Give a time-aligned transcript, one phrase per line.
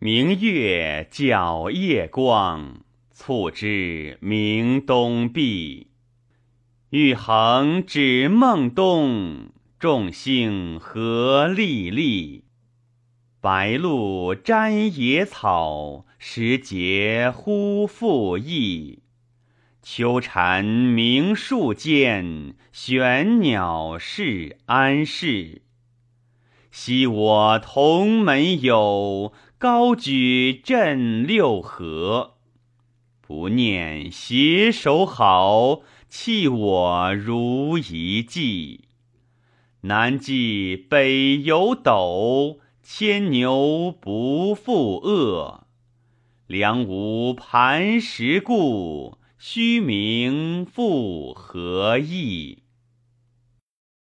[0.00, 5.88] 明月皎夜光，促织鸣东壁。
[6.90, 12.44] 玉衡指孟冬，众星何历历。
[13.40, 19.02] 白露沾野草，时节忽复易。
[19.82, 25.62] 秋蝉鸣树间，玄鸟是安适。
[26.70, 32.34] 昔我同门友，高举振六合。
[33.20, 38.84] 不念携手好，弃我如遗迹。
[39.82, 45.66] 南极北有斗，牵牛不复恶。
[46.46, 52.62] 梁无磐石固，虚名复何益？